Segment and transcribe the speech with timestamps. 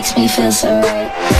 [0.00, 1.39] makes me feel so right.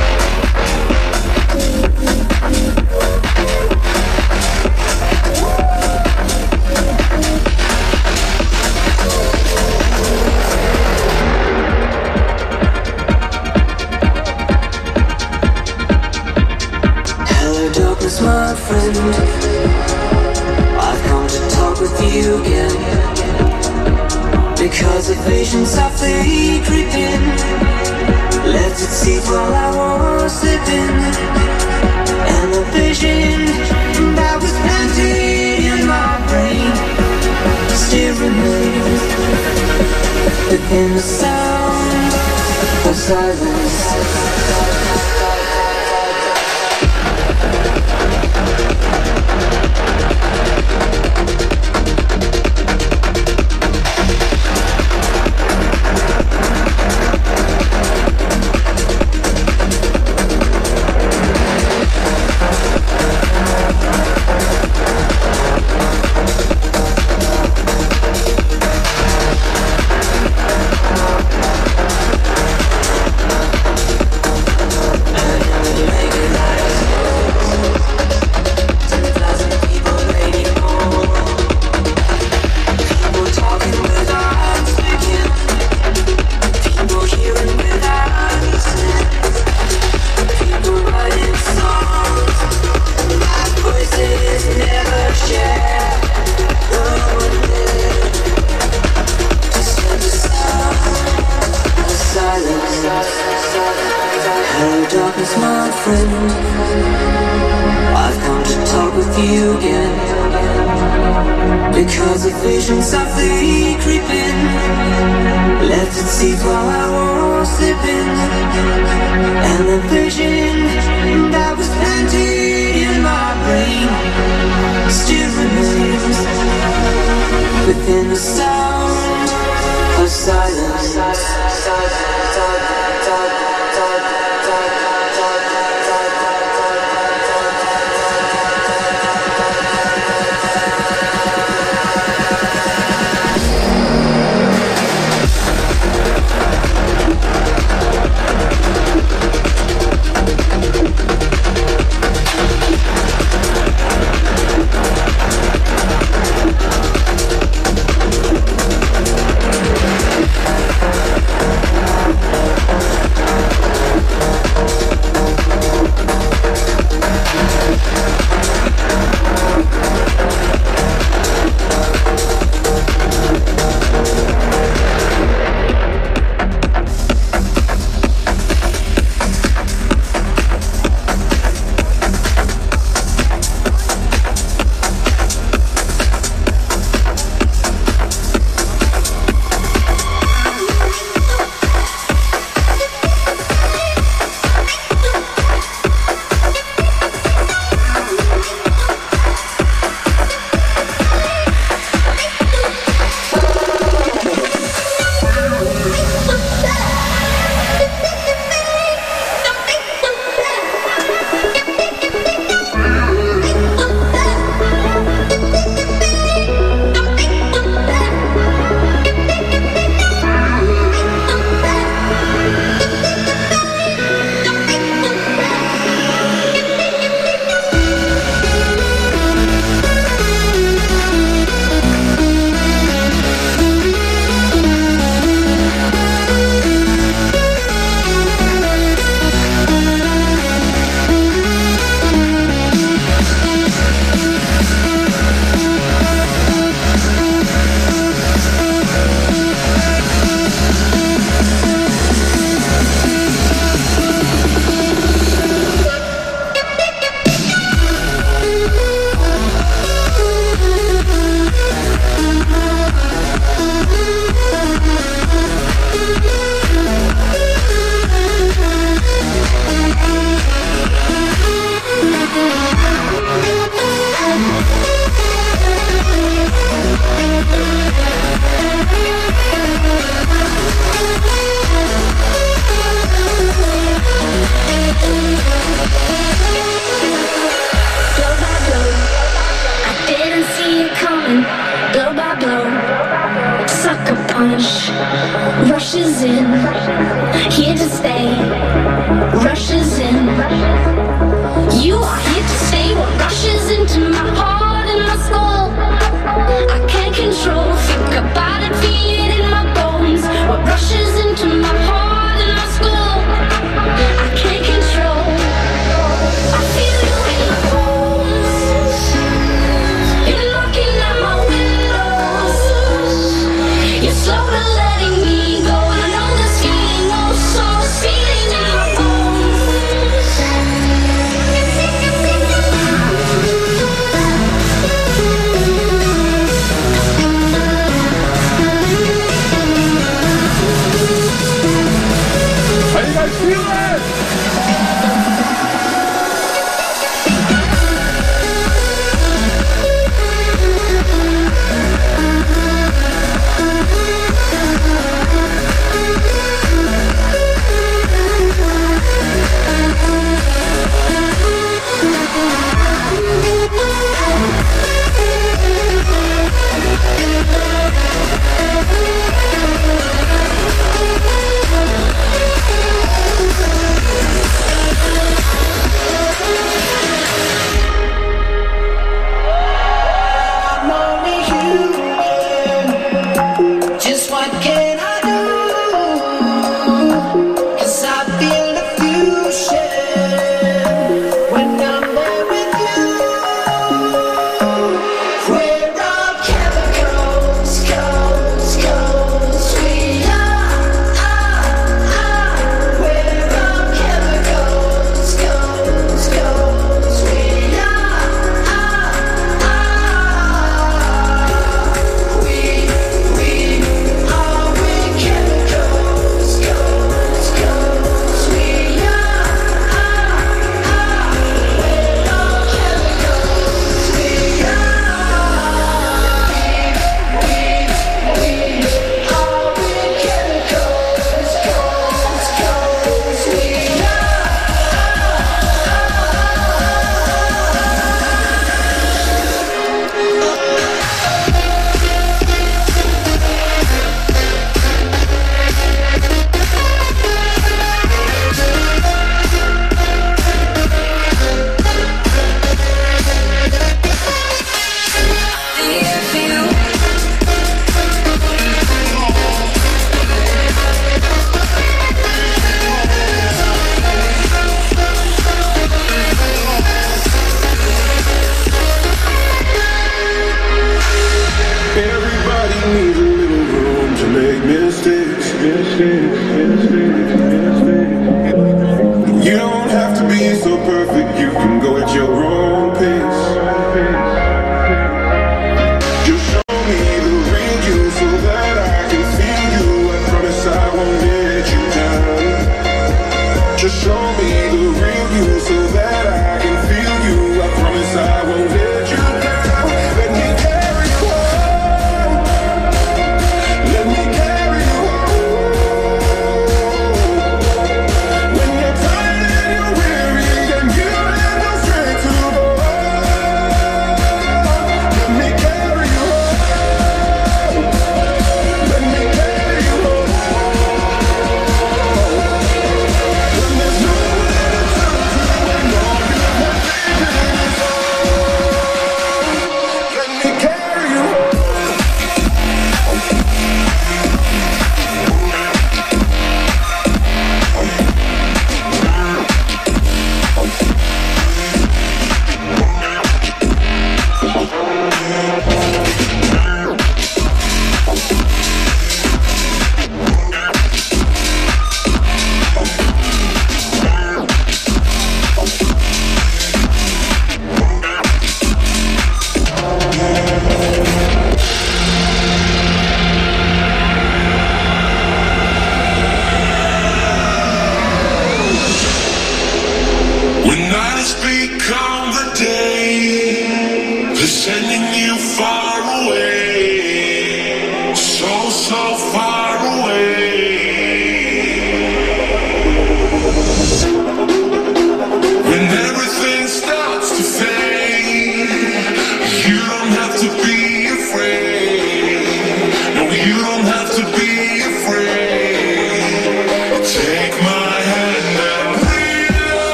[25.15, 27.21] vision softly creeping.
[28.45, 30.95] Let it seat while I was sleeping.
[32.33, 33.45] And the vision
[34.15, 36.71] that was planted in my brain
[37.75, 39.01] still remains
[40.51, 42.13] within the sound
[42.87, 44.30] of silence.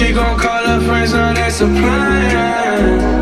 [0.00, 3.20] She gon' call her friends, now that's a plan.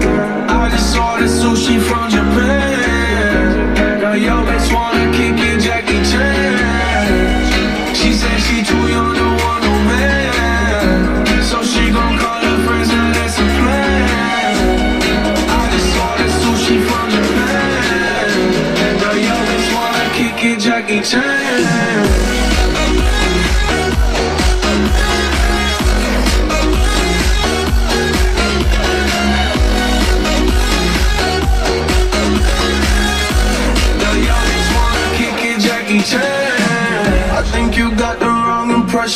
[0.49, 2.68] I just ordered sushi from Japan.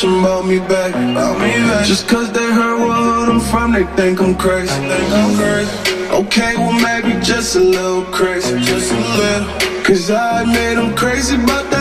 [0.03, 0.91] question about me back.
[0.91, 1.87] About me back.
[1.87, 4.75] Just cause they heard where I'm from, they think I'm crazy.
[4.75, 5.73] Think I'm crazy.
[6.11, 9.85] Okay, well maybe just a little crazy, just a little.
[9.85, 11.72] Cause I made them crazy, but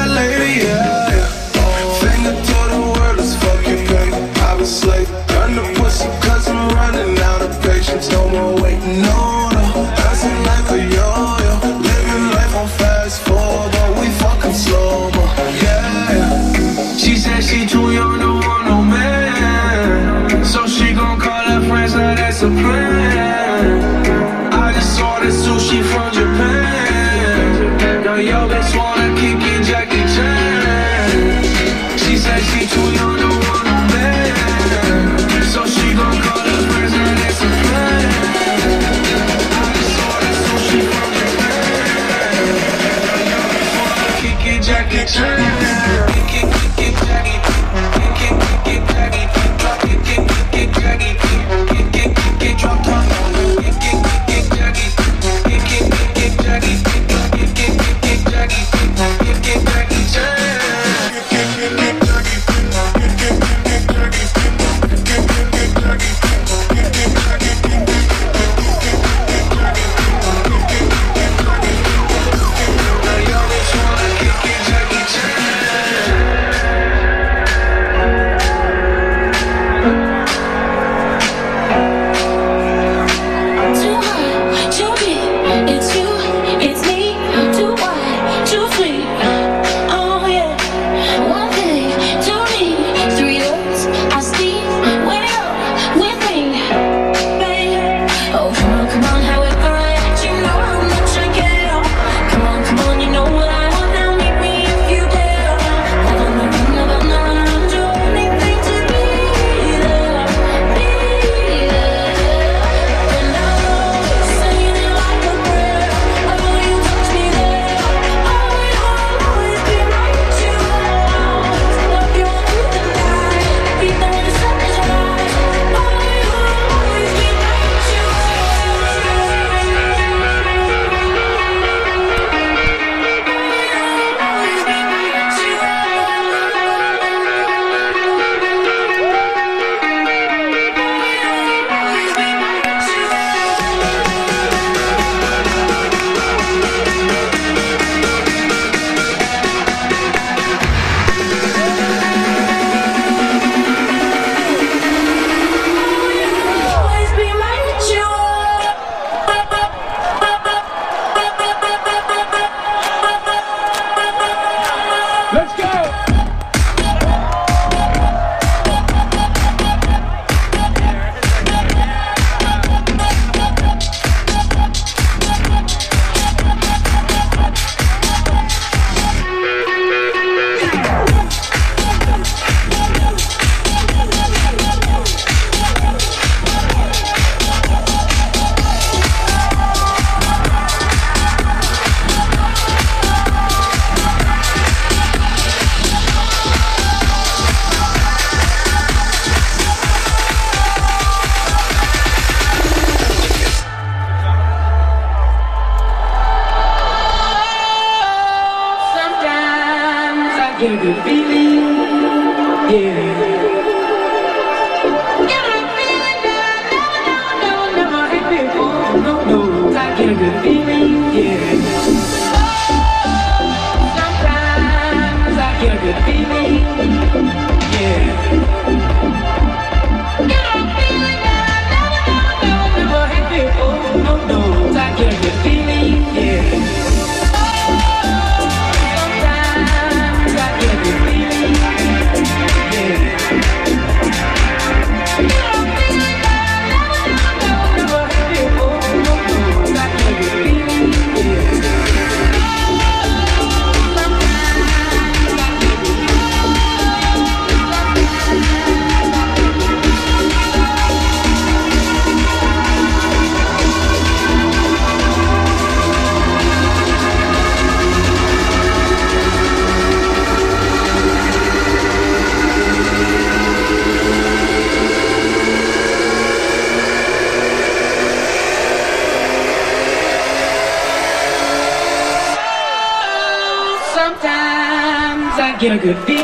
[285.81, 286.20] Good.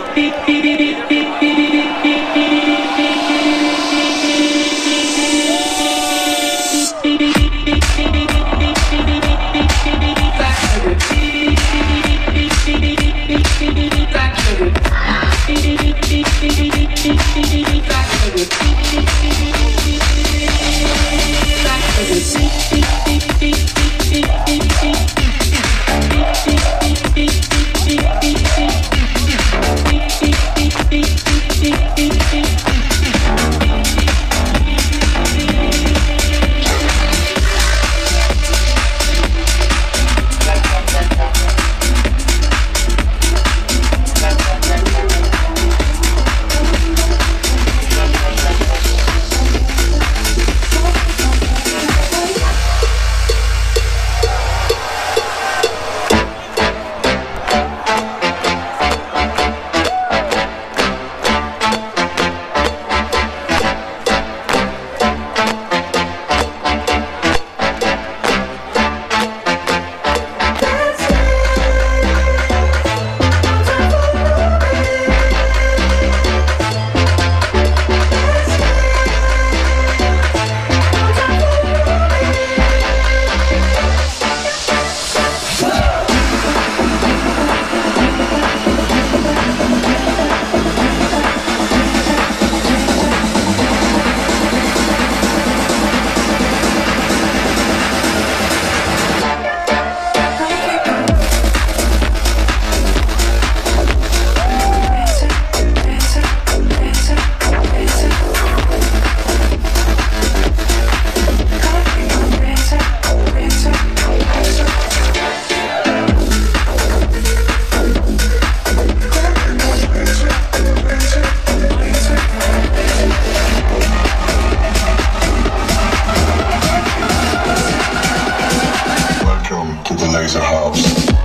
[130.08, 131.17] Laser lose house.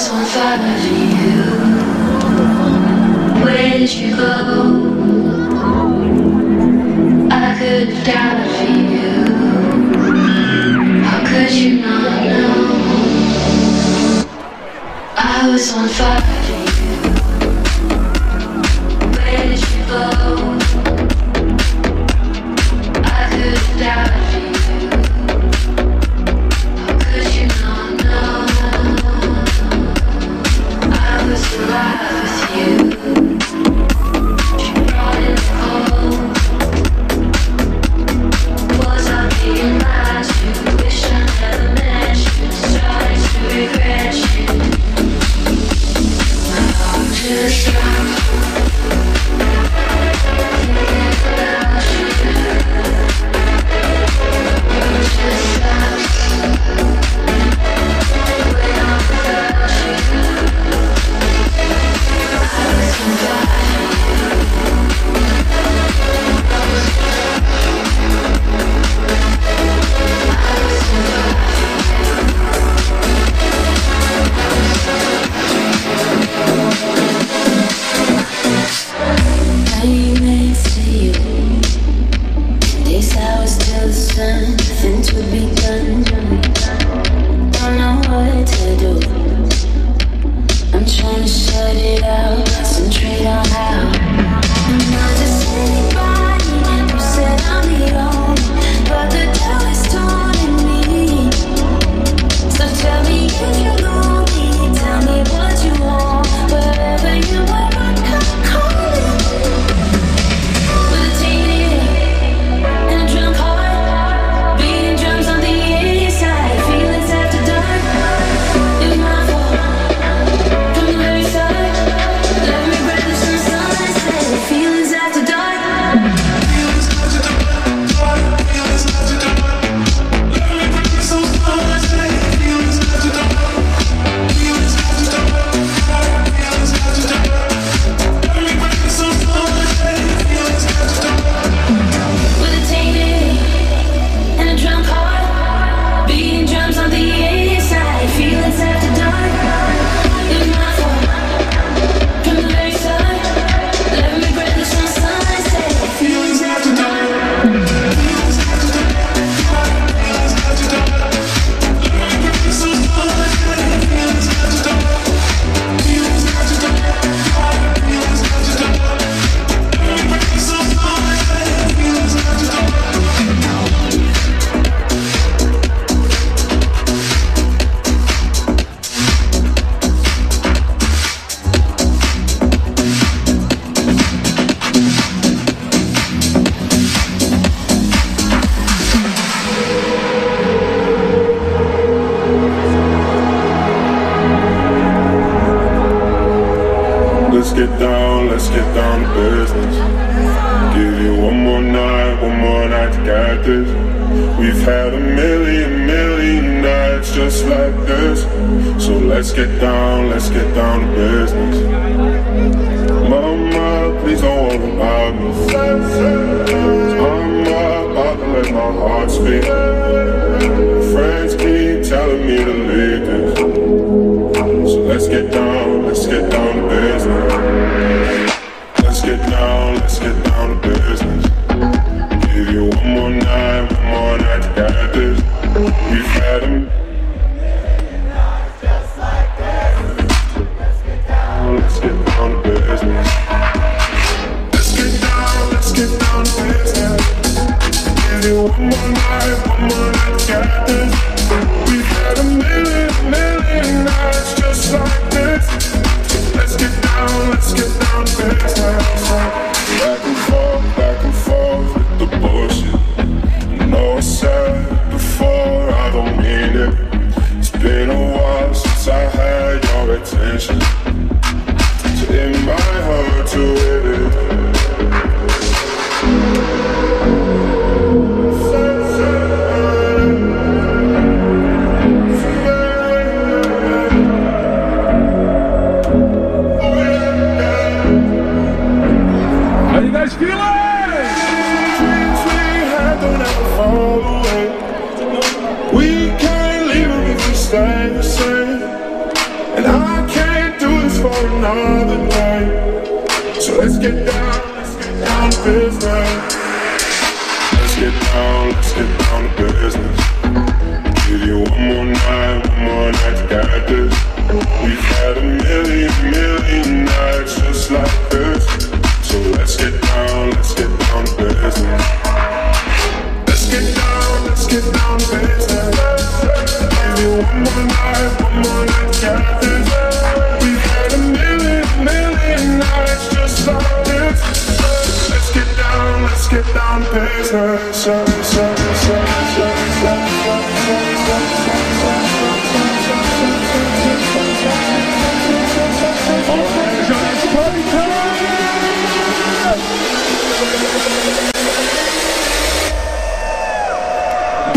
[0.00, 1.42] eyes on fire for you.
[3.44, 4.32] Where did you go?
[7.30, 9.10] I could die for you.
[11.04, 12.52] How could you not know?
[15.16, 16.69] I was on fire for you.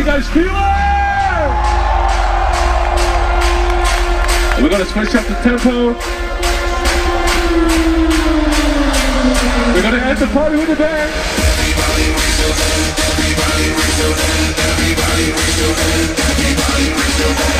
[0.00, 0.50] You guys feel it?
[4.62, 5.92] We're gonna switch up the tempo.
[9.74, 11.10] We're gonna end the party with a bang.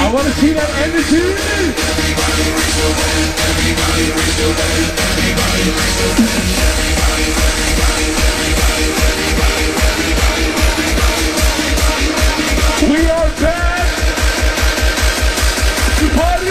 [0.00, 1.90] I wanna see that energy.
[12.82, 13.88] We are back
[15.98, 16.50] to party.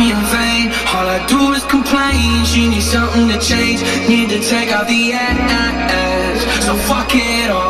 [0.00, 0.66] Me in vain.
[0.96, 2.44] All I do is complain.
[2.46, 3.80] She needs something to change.
[4.08, 6.38] Need to take out the ass.
[6.64, 7.69] So fuck it all